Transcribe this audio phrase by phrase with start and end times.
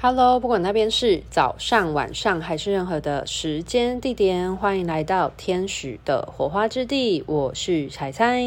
[0.00, 7.24] Hello，不管那边是早上、晚上还是任何的时间地点，欢迎来到天使的火花之地。
[7.26, 8.40] 我是彩彩。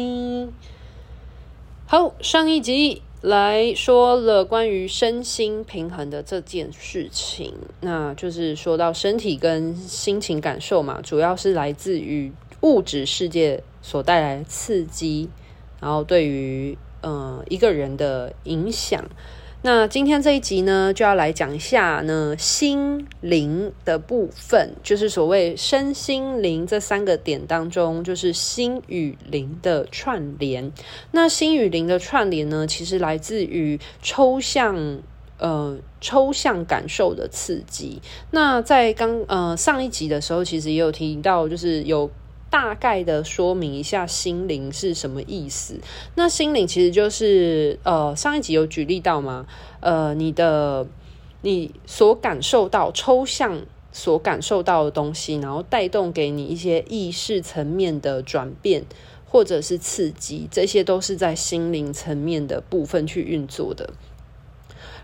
[1.84, 12.32] 好，上一集来说了关于身心平衡的这件事情，那就是说到身体跟心情感受嘛，主要是来自于
[12.62, 15.28] 物质世界所带来的刺激，
[15.82, 19.04] 然后对于呃一个人的影响。
[19.64, 30.72] 那今天这一集呢，就要来讲一下呢心灵的部分，就是所谓身心灵这三个点当中，就是心与灵的串联。
[31.12, 35.00] 那心与灵的串联呢，其实来自于抽象
[35.38, 38.02] 呃抽象感受的刺激。
[38.32, 42.10] 那在刚呃上一集的时候，其实也有提到，就是有。
[42.52, 45.80] 大概的说明一下心灵是什么意思。
[46.16, 49.46] 那心灵其实就是呃，上一集有举例到吗？
[49.80, 50.86] 呃，你的
[51.40, 58.84] 你所感受到抽象所感受到的东西，然后带动给你一些意识层面的转变
[59.26, 63.94] 或者是刺激，这些都是在心灵层面的部分去运作的。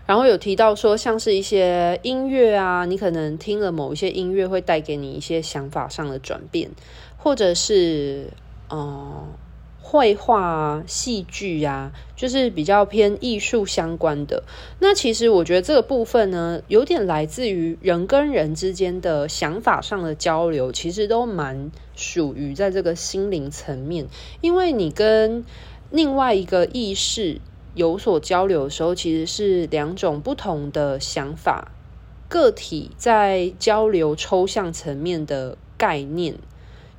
[0.05, 6.71] 然后有提到说，像是一些音乐啊，你可能听了某一些音乐，会带给你一些想法上的转变。
[7.19, 8.31] 或者是
[8.71, 9.27] 嗯，
[9.81, 14.43] 绘画啊、戏剧啊，就是比较偏艺术相关的。
[14.79, 24.07] 那其实我觉得这个部分呢，有点来自于人跟人之间的想法上的交流，其实都蛮属于在这个心灵层面。
[24.41, 25.43] 因为你跟
[25.89, 27.41] 另外一个意识
[27.73, 31.71] 有所交流的时候，其实是两种不同的想法，
[32.27, 36.35] 个体在交流抽象层面的概念。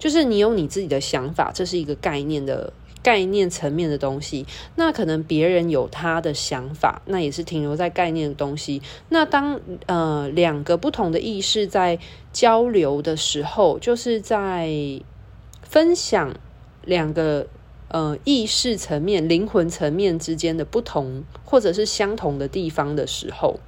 [0.00, 4.46] 就是你有你自己的想法，这是一个概念的概念层面的东西。
[4.74, 8.82] 那可能别人有他的想法，那也是停留在概念的东西。
[9.10, 11.98] 那当呃两个不同的意识在
[12.32, 14.70] 交流的时候，就是在
[15.62, 16.34] 分享
[16.84, 17.46] 两个
[17.88, 23.60] 呃意识层面、灵魂层面之间的不同，或者是相同的地方的时候。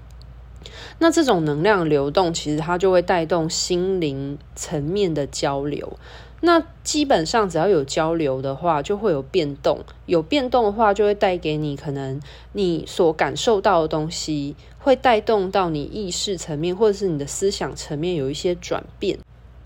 [0.98, 5.98] 那这种能量流动，其实它就会带动心灵层面的交流。
[6.44, 9.78] 那基本上只要有交流的话，就会有变动。
[10.06, 12.20] 有变动的话，就会带给你可能
[12.52, 19.20] 你所感受到的东西，会带动到你意识层面，或者是你的思想层面有一些转变。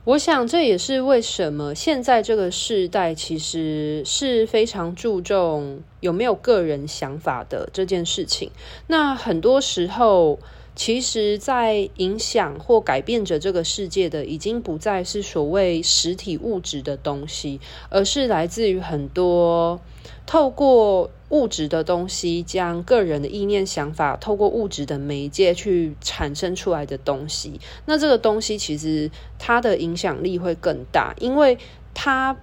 [0.05, 8.51] 我想这也是为什么现在这个时代其实是非常注重有没有个人想法的这件事情。
[8.89, 10.39] 那很多时候。
[10.77, 19.81] 其实，在影响或改变着这个世界的，已经不再是所谓实体物质的东西，而是来自于很多
[20.27, 27.59] 透过物质的东西，将个人的意念、想法，透过物质的媒介去产生出来的东西。
[27.87, 31.57] 那这个东西其实它的影响力会更大，因为
[31.95, 32.37] 它，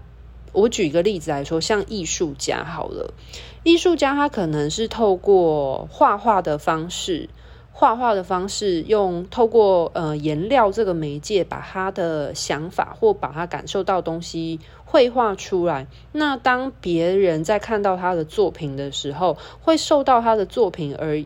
[0.53, 3.13] 我举一个例子来说，像艺术家好了，
[3.61, 7.29] 艺术家他可能是透过画画的方式。
[7.75, 15.87] 画画的方式，用透过呃颜料这个媒介，把他的想法或把他感受到东西绘画出来。
[16.11, 21.25] 那当别人在看到他的作品的时候，会受到他的作品而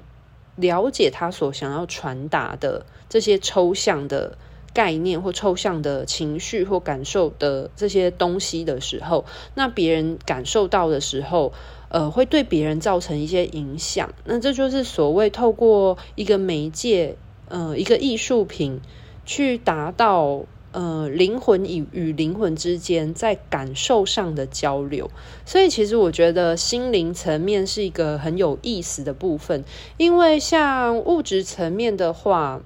[0.56, 4.38] 了解他所想要传达的这些抽象的
[4.74, 11.52] 概念或抽象的情绪或感受的这些东西的时候，那别人感受到的时候。
[11.89, 17.15] 呃，会对别人造成一些影响，那这就是所谓透过一个媒介，
[17.47, 18.81] 呃，一个艺术品，
[19.25, 20.43] 去达到
[20.73, 25.09] 呃灵魂与与灵魂之间在感受上的交流。
[25.45, 29.63] 所以，其实我觉得心灵层面是一个很有意思的部分，
[29.95, 32.59] 因为像物质层面的话，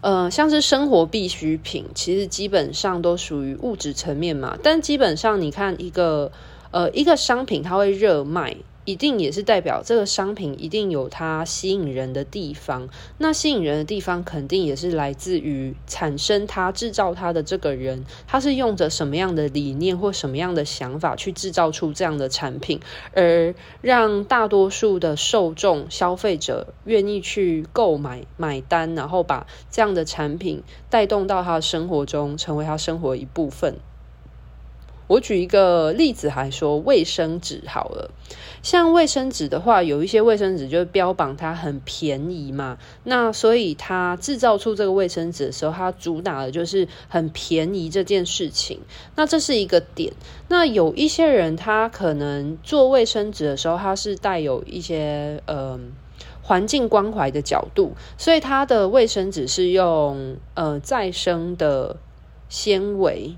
[0.00, 4.56] 呃，像是生活必需品，其实基本上都属于物质层面嘛。
[4.62, 6.32] 但基本上，你看一个。
[6.72, 12.88] 呃，一个商品它会热卖，一定也是代表这个商品一定有它吸引人的地方。
[13.18, 22.80] 那吸引人的地方，肯定也是来自于产生它、制造它的这个人，他是用着什么样的理念或什么样的想法去制造出这样的产品，
[23.14, 33.76] 而让大多数的受众、消费者愿意去购买、买单，然后把这样的产品带动到他的生活中，成为他生活一部分。
[35.06, 38.10] 我举一个例子来说，卫生纸好了，
[38.62, 48.80] 像卫生纸的话，有一些卫生纸就标榜它很便宜嘛，那所以它制造出这个卫生纸的时候，它主打的就是很便宜这件事情，
[49.16, 50.12] 那这是一个点。
[50.48, 55.92] 那有一些人他可能做卫生纸的时候，他是带有一些嗯。
[56.44, 61.98] 环境关怀的角度，所以它的卫生纸是用呃再生的
[62.48, 63.36] 纤维，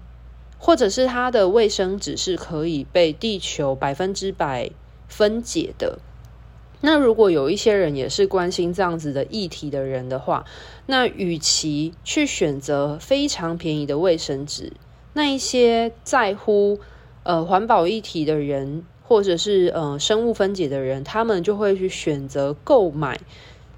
[0.64, 4.70] 或者是它的卫生纸是可以被地球百分之百
[5.08, 5.98] 分解的。
[6.80, 10.46] 那如果有一些人也是关心这样子的议题的人的话，
[10.86, 14.72] 那与其去选择非常便宜的卫生纸，
[15.12, 16.80] 那一些在乎
[17.24, 23.20] 呃环保议题的人，或者是呃生物分解的人，他们就会去选择购买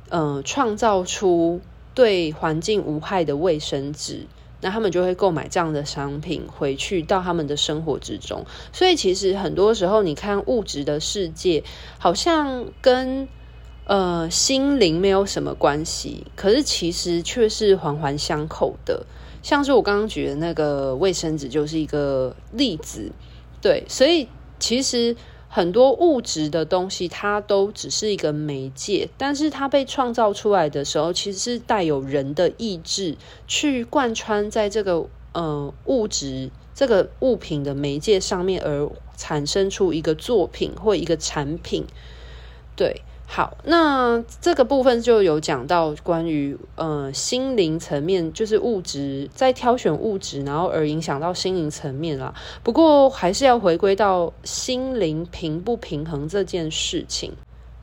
[0.08, 1.60] 呃创造出
[1.94, 4.28] 对环境无害的卫生纸。
[4.66, 11.62] 那他们就会购买这样的商品回去到他们的生活之中，所以其实很多时候你看物质的世界
[12.00, 13.28] 好像跟
[13.84, 19.06] 呃心灵没有什么关系，可是其实却是环环相扣的。
[19.40, 23.12] 像是我刚刚举的那个卫生纸就是一个例子，
[23.60, 24.26] 对，所以
[24.58, 25.14] 其实。
[25.48, 33.16] 很多物质的东西，它都只是一个媒介，但是它被创造出来的时候，其实是带有人的意志
[33.46, 41.86] 去贯穿在这个呃物质这个物品的媒介上面，而产生出一个作品或一个产品，
[42.74, 43.02] 对。
[43.28, 52.32] 好，那这个部分就有讲到关于呃心灵层面，就是物质在挑选物质，然后而影响到心灵层面啦。
[52.62, 57.32] 不过还是要回归到心灵平不平衡这件事情。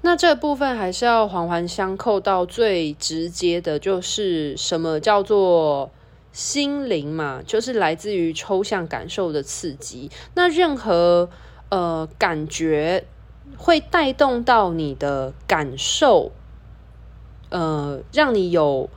[0.02, 5.92] 那这部分还是要环环相扣到最直接的，就是什么叫做
[6.32, 7.42] 心灵嘛？
[7.46, 10.10] 就是来自于抽象感受的刺激。
[10.34, 11.30] 那任何
[11.70, 13.04] 呃感觉。
[13.58, 16.32] 会带动到你的感受，
[17.50, 18.90] 呃，让你有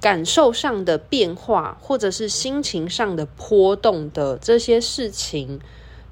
[0.00, 5.60] 感受上的变化，或者是心情上的波动的这些事情，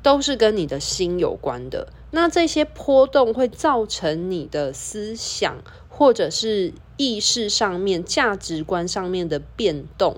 [0.03, 1.89] 都是跟你的心有关的。
[2.11, 5.57] 那这些波动会造成你的思想，
[5.89, 10.17] 或者是意识上面、价值观上面的变动，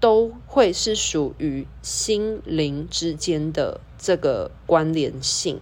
[0.00, 5.60] 都会是属于心灵之间的这个关联性。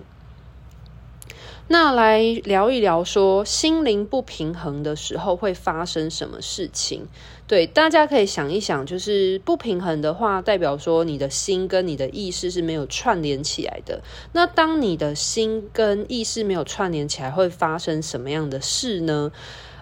[1.76, 7.08] 那来聊一聊，说心灵不平衡的时候会发生什么事情？
[7.48, 14.00] 对，大家可以想一想，就是不平衡的话，代表说你的心跟你的意识是没有串联起来的。
[14.34, 19.32] 那当你的心跟意识没有串联起来，会发生什么样的事呢？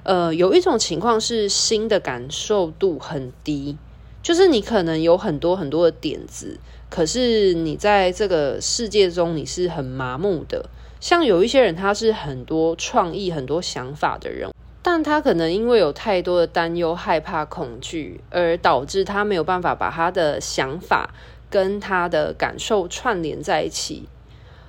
[0.04, 3.76] 呃，有一种情况是心的感受度很低，
[4.22, 6.58] 就是你可能有很多很多的点子，
[6.88, 10.70] 可是你在这个世界中你是很麻木的。
[11.02, 14.49] 像有一些人，他是很多创意、很多想法的人，
[14.82, 21.10] 但他可能因为有太多的担忧、害怕、恐惧，而导致他没有办法把他的想法
[21.50, 24.08] 跟他的感受串联在一起。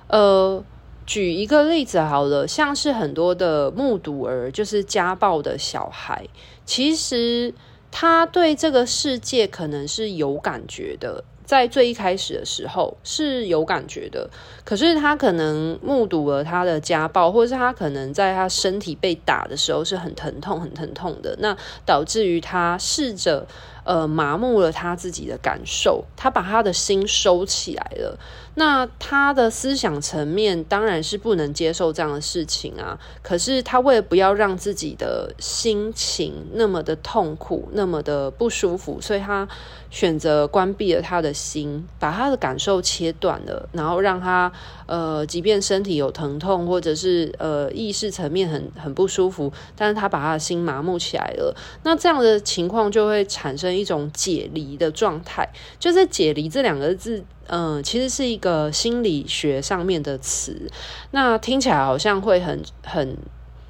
[0.08, 0.64] 呃，
[1.06, 6.26] 举一个例子好了，像是很多的目睹儿，就是家暴的小孩，
[6.66, 7.54] 其实
[7.92, 11.22] 他对这个世界可能是有感觉的。
[11.46, 14.30] 在最一开始的时候是有感觉的，
[14.64, 23.46] 可是他可能目睹了他的家暴，或者是他可能在他身体被打的时候是很疼痛、很疼痛的，那导致于他试着
[23.84, 28.18] 呃麻木了他自己的感受，他把他的心收起来了。
[28.56, 39.48] 那他的思想层面当然是不能接受这样的事情啊，可是他为了不要让自己的心情那么的痛苦、那么的不舒服，所以他
[39.90, 44.52] 选择关闭了他的心，把他的感受切断了，然后让他
[44.86, 51.54] 呃，即便身体有疼痛，或者是呃意识层面很很不舒服，但是他把他的心麻木起来了。
[51.82, 57.24] 那这样的情况就会产生一种解离的状态，就是解离这两个字。
[57.46, 60.70] 嗯，其实是一个心理学上面的词，
[61.10, 63.18] 那听起来好像会很很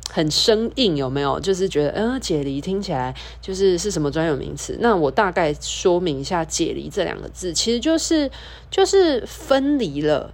[0.08, 1.40] 很生硬，有没有？
[1.40, 4.78] 就是觉得，嗯，解离听起来就是是什么专有名词？
[4.78, 8.30] 那我大概说明一下，解离这两个字，其实就是
[8.70, 10.32] 就是分离了，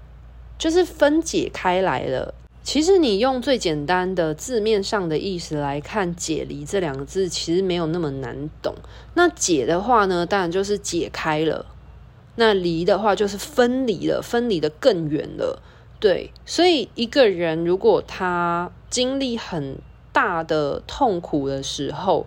[0.61, 2.35] 就是分解开来了。
[2.63, 8.75] 其实你用最简单的字面上的意思来看，解离这两个字其实没有那么难懂。
[9.15, 11.65] 那解的话呢，当然就是解开了。
[12.37, 15.63] 那离的话就是分离了，分离得更远了。
[15.99, 19.79] 对，所以一个人如果他经历很
[20.13, 22.27] 大的痛苦的时候，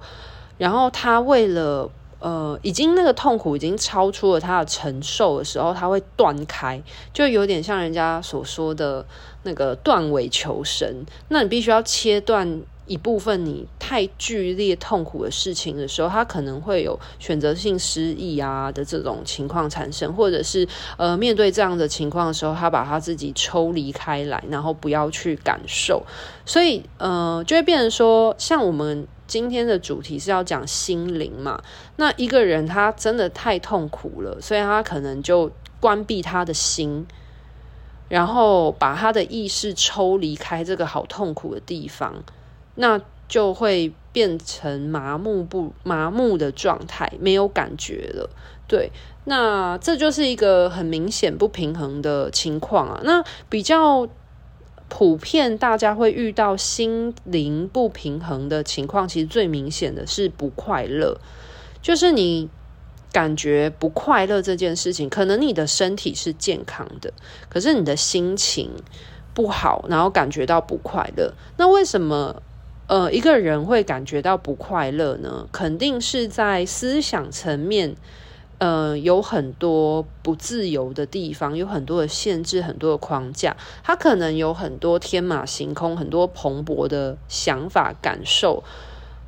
[0.57, 1.91] 然后他为了
[2.23, 9.05] 呃，已经那个痛苦已经超出了他的承受的时候，他会断开，就有点像人家所说的
[9.43, 11.05] 那个断尾求生。
[11.29, 12.61] 那你必须要切断。
[12.85, 26.03] 一部分你太剧烈痛苦的事情的时候，他可能会有选择性失忆啊的这种情况产生，或者是呃面对这样的情况的时候，他把他自己抽离开来，然后不要去感受，
[26.45, 31.63] 所以呃就会变成说，像我们今天的主题是要讲心灵嘛，
[31.95, 37.07] 那一个人他真的太痛苦了，所以他可能就关闭他的心。
[38.13, 42.23] 然后把他的意识抽离开这个好痛苦的地方，
[42.75, 48.29] 那就会变成麻木不麻木的状态，没有感觉了。
[48.67, 48.91] 对，
[49.25, 53.01] 那这就是一个很明显不平衡的情况啊。
[53.03, 54.07] 那比较
[54.89, 61.19] 普遍，大家会遇到心灵不平衡的情况，其实最明显的是不快乐，
[61.81, 62.47] 就是你。
[63.13, 67.13] 感觉不快乐这件事情，可能你的身体是健康的，
[67.47, 68.71] 可是你的心情
[69.35, 71.31] 不好，然后感觉到不快乐。
[71.57, 72.41] 那为什么
[72.87, 75.47] 呃一个人会感觉到不快乐呢？
[75.51, 77.95] 肯定是在思想层面，
[78.57, 83.55] 呃有很多不自由的地方，有很多的限制，很多的框架。
[83.83, 88.63] 他可能有很多天马行空，很多蓬勃的想法感受。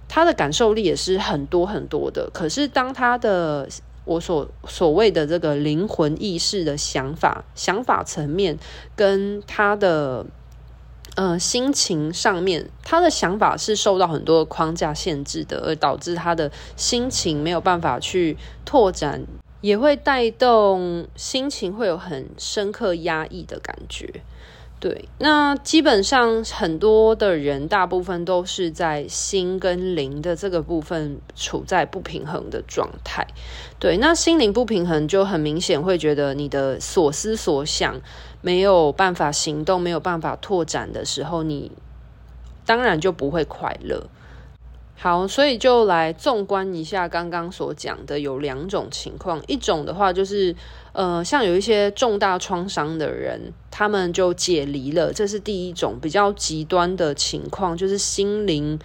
[0.08, 3.68] 他的感受力也是很多很多的，可是当他的
[4.06, 8.58] 我所所谓的这个灵魂意识的想法、想法层面，
[8.96, 10.26] 跟他的
[11.16, 19.26] 呃心情上面，他的想法是受到很多的框架限制的，而导致他的心情没有办法去拓展，
[19.62, 24.22] 也会带动心情会有很深刻压抑的感觉。
[24.86, 33.26] 对，那基本上很多的人，大部分都是在心跟灵的这个部分处在不平衡的状态。
[33.80, 38.00] 对，那心灵不平衡，就很明显会觉得你的所思所想
[38.42, 41.72] 没有办法行动，没有办法拓展的时候，你
[42.64, 44.08] 当然就不会快乐。
[44.98, 49.42] 好，所以就来纵观一下刚刚所讲的，有两种情况。
[49.46, 50.56] 一种的话就是，
[50.94, 58.80] 呃，像有一些重大创伤的人，他们就解离了，这是第一种比较极端的情况，就是心灵，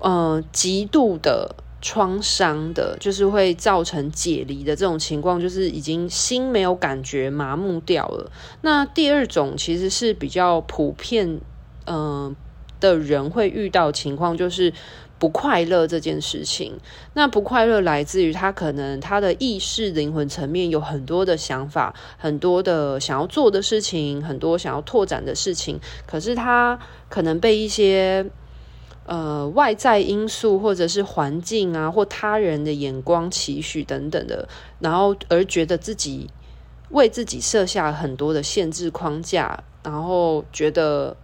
[0.00, 8.30] 呃，极度的创伤的，就是会造成解离的这种情况，就是已经心没有感觉，麻木掉了。
[8.60, 11.40] 那第二种其实是比较普遍，
[11.86, 12.36] 嗯、呃，
[12.78, 14.70] 的人会遇到情况，就是。
[15.18, 16.78] 不快乐这件事情，
[17.14, 28.26] 那不快乐来自于他可能他的意识灵魂层面有很多的想法，很多的想要做的事情，很多想要拓展的事情，可是他可能被一些
[29.06, 34.46] 呃外在因素或者是环境啊或他人的眼光期许等等的，
[34.80, 36.28] 然后而觉得自己
[36.90, 41.16] 为自己设下很多的限制框架，然后觉得。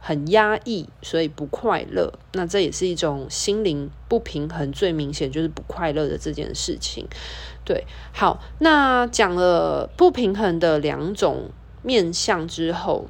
[0.00, 2.12] 很压抑，所以不快乐。
[2.32, 7.06] 那这也是一种心灵不平衡，最明显就是不快乐的这件事情。
[7.64, 11.50] 对，好，那讲了不平衡的两种
[11.82, 13.08] 面相之后，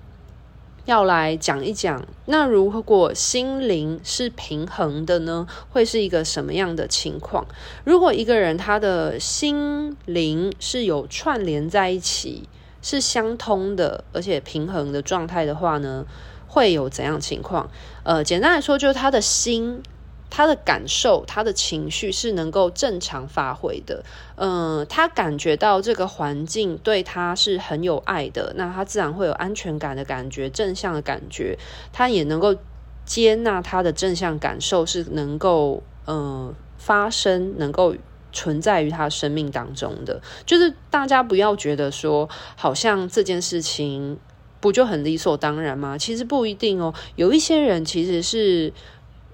[0.85, 7.47] 要来讲一讲，那如果心灵是平衡的呢，会是一个什么样的情况？
[7.85, 12.49] 如果一个人他的心灵是有串联在一起，
[12.83, 16.05] 是相通的，而且平衡的状态的话呢？
[16.53, 17.71] 会有怎样情况？
[18.03, 19.85] 呃，简单来说，就是他的心、
[20.29, 24.05] 他的感受、他的情绪是能够正常发挥的。
[24.35, 31.57] 嗯、他感觉到这个环境对他是很有爱的，那他自然会有安全感的感觉、正向的感觉。
[31.93, 32.57] 他也能够
[33.05, 37.95] 接纳他的正向感受是能够嗯、呃、发生、能够
[38.33, 40.21] 存在于他生命当中的。
[40.45, 44.19] 就是大家不要觉得说，好像这件事情。
[44.61, 45.97] 不就很理所当然吗？
[45.99, 46.95] 其实不一定哦。
[47.17, 48.73] 有一些人其实是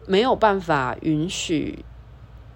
[0.07, 1.85] 没有办法允许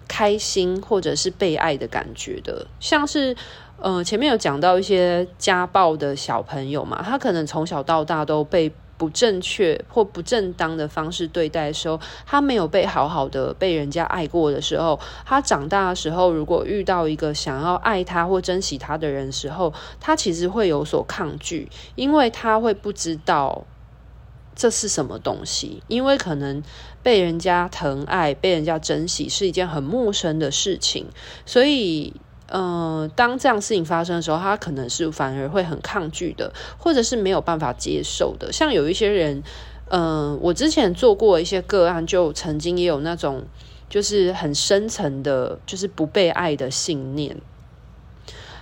[0.07, 2.65] 开心或者是被爱的感觉的。
[2.79, 3.35] 像是
[3.77, 8.71] 呃，前面有讲到一些家暴的小朋友嘛，他可能从小到大都被。
[9.01, 23.65] 不正确或不正当的方式对待的时候，他没有被好好的被人家爱过的时候，他长大的时候，如果遇到一个想要爱他或珍惜他的人的时候，他其实会有所抗拒，因为他会不知道
[24.53, 26.61] 这是什么东西，因为可能
[27.01, 31.07] 被人家疼爱、被人家珍惜是一件很陌生的事情，
[31.43, 32.13] 所以。
[32.53, 38.51] 嗯、当这样事情发生的时候，他可能是反而会很抗拒的，或者是没有办法接受的。
[38.51, 39.41] 像有一些人，
[39.89, 43.43] 嗯、我之前做过一些个案，就曾经也有那种，
[43.89, 47.37] 就是很深层的，就是不被爱的信念。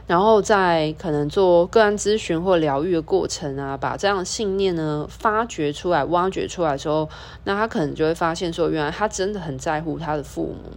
[0.08, 7.08] 然后在可能做个案咨询或疗愈的过程啊，把这样的信念呢发掘出来、挖掘出来的时候，
[7.44, 10.72] 那他可能就会发现说，原来他真的很在乎他的父母，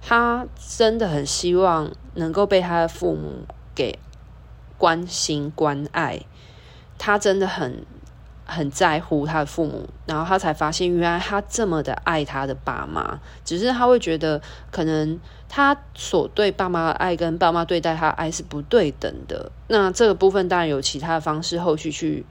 [0.00, 3.98] 他真的很希望能够被他的父母给
[4.76, 6.20] 关心、关爱，
[6.98, 7.84] 他真的很。
[8.50, 14.40] 很在乎他的父母，然后他才发现，原来他这么的爱他的爸妈，只是他会觉得，
[14.70, 19.52] 可能他所对爸妈的爱跟爸妈对待他的爱是不对等的。
[19.66, 22.24] 那这个部分当然有其他的方式后续去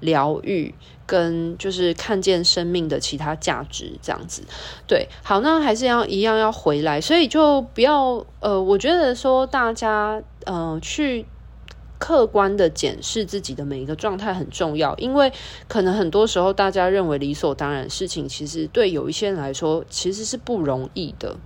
[0.00, 0.74] 疗愈，
[1.06, 4.42] 跟就是看见生命的其他价值这样子。
[4.86, 11.26] 对，好，那还是要一样要回来，所以就不要呃，我觉得说大家呃去。
[12.02, 15.30] 客观的检视自己的每一个状态很重要，因为
[15.68, 21.36] 可能很多时候大家认为理所当然事情，其实对有一些人来说其实是不容易的。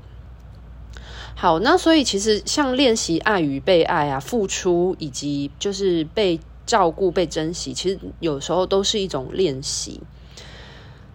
[1.34, 10.00] 好，那所以其实像练习爱与被爱啊，付出以及就是被照顾、被珍惜，其实有时候都是一种练习。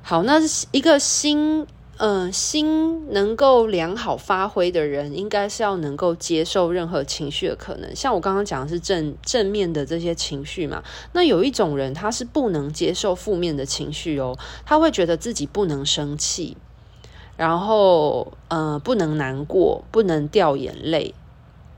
[0.02, 0.40] 好，那
[0.72, 1.68] 一个心。
[2.02, 7.94] 嗯、呃，心能够良好发挥的人，应该是要能够接受任何情绪的可能。
[7.94, 16.56] 像我刚刚讲的是正正面的这些情绪嘛，那有一种人他是不能接受负面的情绪哦，他会觉得自己不能生气，
[17.36, 21.14] 然后呃不能难过，不能掉眼泪，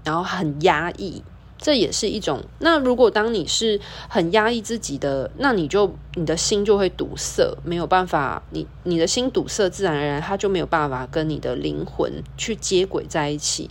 [0.04, 1.24] 然后很压抑。
[1.62, 2.44] 这也是一种。
[2.60, 13.70] 那如果当你是很压抑自己的，那你就你的心就会堵塞，没有办法，你你的心堵塞，自然而然它就没有办法跟你的灵魂去接轨在一起。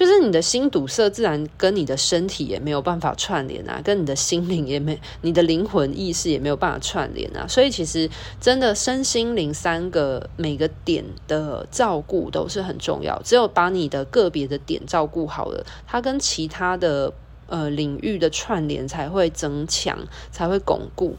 [0.00, 7.46] 就是你的心堵塞，自然跟你的身体也没有办法串联啊， 跟你的心灵也没，你的灵魂意识也没有办法串联啊。
[7.46, 8.08] 所以其实
[8.40, 13.20] 真的身心灵三个每个点的照顾都是很重要。
[13.22, 17.12] 只有把你的个别的点照顾好了，它跟其他的
[17.46, 19.98] 呃领域的串联才会增强，
[20.32, 21.14] 才会巩固。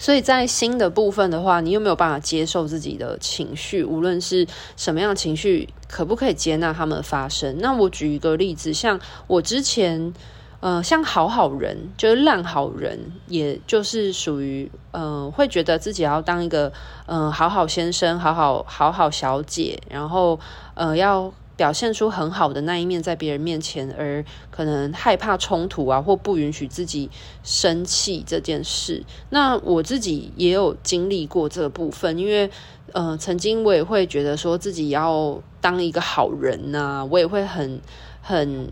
[0.00, 3.84] 所以在心的部分的话，你有没有办法接受自己的情绪？
[3.84, 7.58] 无论是什么样的情绪，可不可以接纳他们发生？
[7.60, 10.14] 那我举一个例子，像我之前，
[10.60, 16.72] 呃，像好好人，就是烂好人，也就是属于，呃，会觉得自己要当一个，
[17.04, 20.40] 嗯、好好先生，好好好好小姐，然后，
[20.74, 21.30] 呃，要。
[21.60, 27.10] 表现出很好的那一面，在别人面前，而可能害怕冲突啊，或不允许自己
[27.42, 29.04] 生气这件事。
[29.28, 32.50] 那我自己也有经历过这部分，因为
[32.92, 37.82] 呃，曾经我也会觉得说自己要当一个好人呐、我也会很
[38.22, 38.70] 很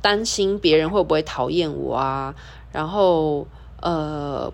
[0.00, 2.34] 担心别人会不会讨厌我啊，
[2.72, 3.46] 然后
[3.82, 4.50] 呃。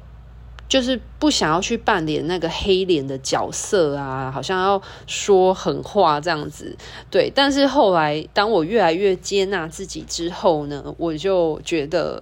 [0.68, 6.76] 就是不想要去扮演那个黑脸的角色啊，好像要说狠话这样子。
[7.08, 12.20] 对，但是后来当我越来越接纳自己之后呢，我就觉得，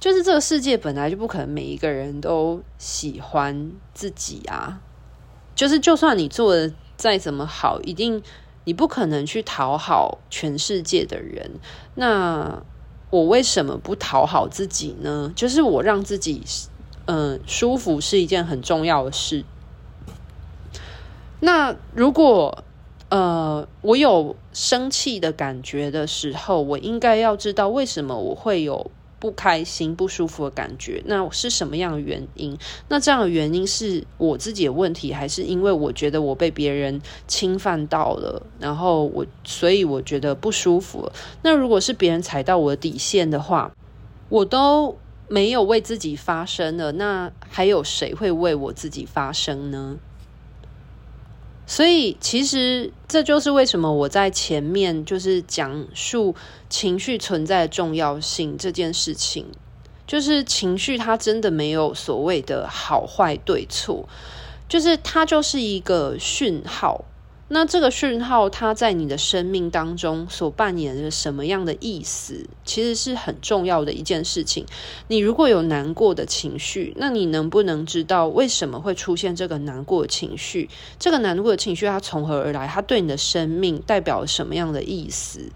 [0.00, 4.80] 就是这个世界本来就不可能每一个人都喜欢自己啊。
[5.54, 8.20] 就是就算你做的再怎么好，一定
[8.64, 11.52] 你不可能去讨好全世界的人。
[11.94, 12.60] 那
[13.10, 15.32] 我为什么不讨好自己呢？
[15.36, 16.42] 就是我让自己。
[17.06, 19.44] 嗯，舒服是一件很重要的事。
[21.40, 22.64] 那如果
[23.10, 28.90] 呃，我有生气的感觉的时候，我应该要知道为什么我会有
[29.20, 31.02] 不开心、不舒服的感觉。
[31.04, 32.58] 那是什么样的原因？
[32.88, 41.12] 那这样的原因是我自己的问题，还是因为我觉得我被别人侵犯到了，然后我所以我觉得不舒服？
[41.42, 43.70] 那如果是别人踩到我的底线的话，
[44.30, 44.96] 我都。
[45.28, 49.96] 没有为自己发声了，那还有谁会为我自己发声呢？
[51.66, 56.34] 所以，其实这就是为什么我在前面就是讲述
[56.68, 59.46] 情绪存在的重要性这件事情，
[60.06, 64.06] 就是情绪它真的没有所谓的好坏对错，
[64.68, 67.06] 就是它就是一个讯号。
[67.48, 74.64] 那这个讯号，它在你的生命当中所扮演着什么样的意思，其实是很重要的一件事情。
[75.08, 80.70] 你如果有难过的情绪，那你能不能知道为什么会出现这个难过的情绪？
[80.98, 82.66] 这个难过的情绪它从何而来？
[82.66, 85.50] 它对你的生命代表什么样的意思？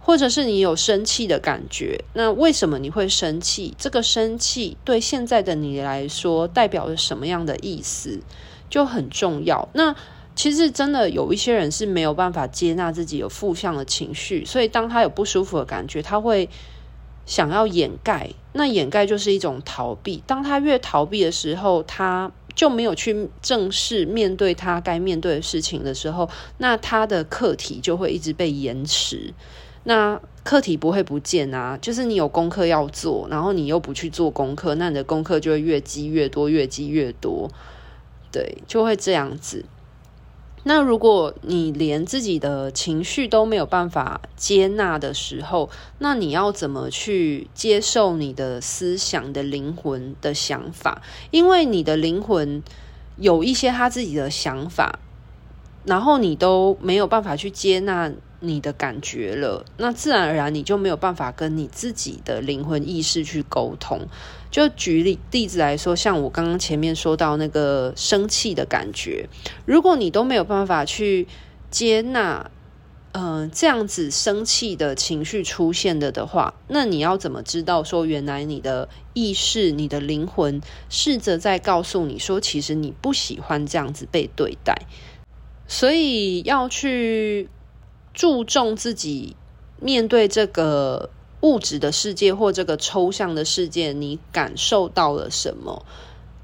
[0.00, 3.72] 或者是你有生气的感觉，那为什么你会生气？
[3.78, 8.20] 这个生气对现在的你来说代表了什么样的意思？
[8.68, 9.68] 就很重要。
[9.72, 9.94] 那
[10.34, 16.48] 其实真的有一些人是没有办法接纳自己有负向的情绪，所以当他有不舒服的感觉，他会
[17.24, 18.30] 想要掩盖。
[18.52, 20.22] 那掩盖就是一种逃避。
[20.26, 29.34] 当他越逃避的时候，他就没有去正视面对他该面对的事情的时候，那他的课题就会一直被延迟。
[29.84, 37.50] 那课题不会不见啊，就是你有功课要做，然后你又不去做功课，那你的功课就会越积越多，越积越多，
[38.32, 39.64] 对，就会这样子。
[40.66, 51.02] 那如果你连自己的情绪都没有办法接纳的时候，那你要怎么去接受你的思想的灵魂的想法？
[51.30, 52.62] 因为你的灵魂
[53.18, 54.98] 有一些他自己的想法，
[55.84, 58.10] 然后你都没有办法去接纳
[58.46, 64.06] 你的感觉了，那自然而然你就没有办法跟你自己的灵魂意识去沟通。
[64.50, 69.28] 就举例例子来说，像我刚刚前面说到那个生气的感觉，
[69.66, 71.26] 如果你都没有办法去
[71.70, 72.50] 接纳，
[73.10, 84.86] 嗯、呃，这样子生气的情绪出现的的话，那你要怎么知道说原来你的意识、你的灵魂试着在告诉你说，其实你不喜欢这样子被对待，
[85.66, 87.48] 所以要去
[88.14, 89.36] 注重自己
[89.78, 91.10] 面对这个。
[91.44, 95.84] 物质的世界或这个抽象的世界，你感受到了什么？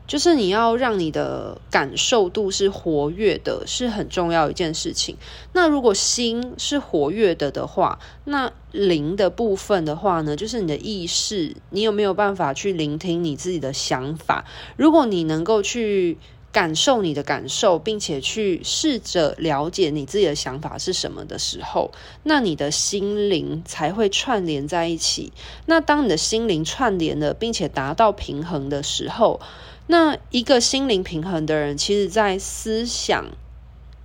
[0.07, 5.17] 就是你要让你的感受度是活跃的，是很重要一件事情。
[5.55, 14.45] 那如果心是活跃的的话，那灵的部分的话呢，就是你的意识，你有没有办法去聆听你自己的想法？
[14.77, 16.19] 如果你能够去。
[16.53, 21.93] 感受你的感受，并且去试着了解你自己的想法是什么的时候，
[22.25, 25.33] 那你的心灵才会串联在一起。
[25.67, 29.41] 那当你的心灵串联了，并且达到平衡的时候，
[29.87, 33.27] 那一个心灵平衡的人，其实在思想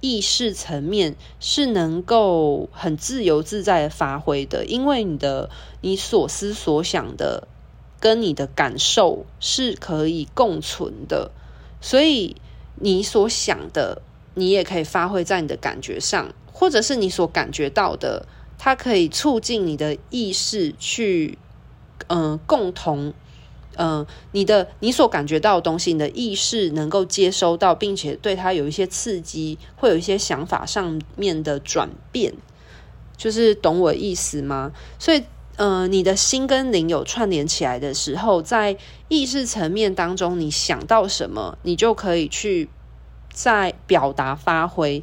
[0.02, 5.50] 意识层面是能够很自由自在的发挥的，因为你的
[5.82, 7.48] 你所思所想的
[8.00, 11.32] 跟你的感受是可以共存的。
[11.86, 12.36] 所以
[12.78, 14.02] 你所想的，
[14.34, 18.26] 你也可以发挥在你的感觉上，或者是你所感觉到的，
[18.58, 21.38] 它可以促进你的意识去，
[22.08, 23.14] 嗯、共同，
[23.78, 32.34] 嗯、你的你所感觉到的东西，你的意识能够接收到，并且对它有一些刺激，会有一些想法上面的转变，
[33.16, 34.72] 就是懂我意思吗？
[34.98, 35.24] 所以。
[35.58, 38.76] 呃，你的心跟灵有串联起来的时候，在
[39.08, 42.68] 意识层面当中，你想到什么，你就可以去
[43.32, 45.02] 在表达发挥。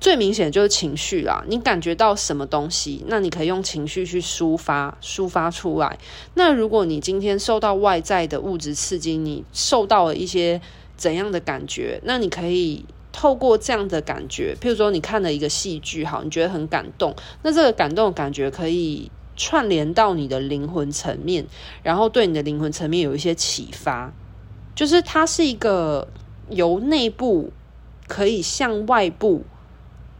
[0.00, 5.98] 最明显的就是情绪啦，你感觉到什么东西，那你可以用情绪去抒发，抒发出来。
[6.32, 10.60] 那如果你今天受到外在的物质刺激，你受到了一些
[10.96, 19.10] 怎样的感觉，那你可以透过这样的感觉，譬如说你看了一个戏剧，好，你觉得很感动，那这个感动的感觉可以。
[19.36, 21.46] 串联到你的灵魂层面，
[21.82, 24.12] 然后对你的灵魂层面有一些启发，
[24.74, 26.08] 就是它是一个
[26.50, 27.52] 由内部
[28.06, 29.44] 可以向外部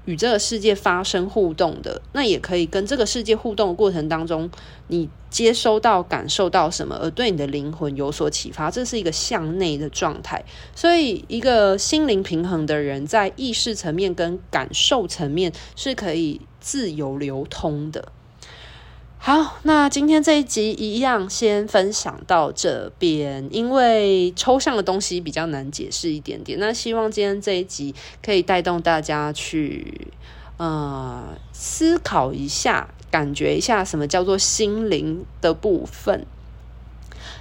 [0.05, 4.51] 与这个世界发生互动的，那也可以跟这个世界互动的过程当中，
[4.89, 10.45] 你接收到、感受到什么，而对你的灵魂有所启发，这是一个向内的状态。
[10.75, 18.13] 所以，一个心灵平衡的人，在意识层面跟感受层面是可以自由流通的。
[19.27, 26.59] 好，那今天这一集一样先分享到这边，因为抽象的东西比较难解释一点点。
[26.61, 30.09] 那希望今天这一集可以带动大家去
[30.59, 36.27] 呃思考一下，感觉一下什么叫做心灵的部分。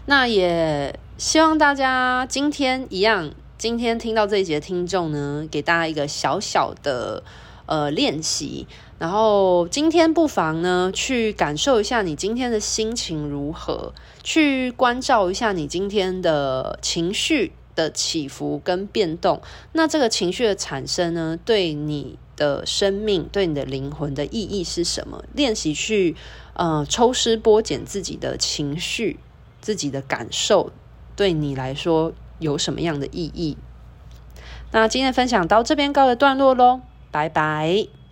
[0.06, 7.22] 那也希望大家今天一样，今天听到这一集的听众呢，给大家一个小小的
[7.66, 8.68] 呃练习。
[9.00, 19.42] 然后今天不妨呢，去感受一下你今天的心情如何，去关照一下你今天的情绪的起伏跟变动。
[19.74, 25.24] 那这个情绪的产生呢，对你的生命、对你的灵魂的意义是什么？
[25.34, 26.16] 练习去
[26.54, 29.20] 呃抽丝剥茧自己的情绪、
[29.60, 30.72] 自己的感受，
[31.18, 33.58] 对你来说有什么样的意义？
[34.72, 36.82] 那今天分享到这边告一段落喽，
[37.14, 38.03] 拜拜。